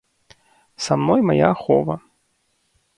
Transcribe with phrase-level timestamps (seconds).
[0.87, 1.95] Са мной мая ахова.